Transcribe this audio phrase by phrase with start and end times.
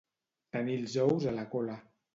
[0.57, 1.79] Tenir els ous a la gola.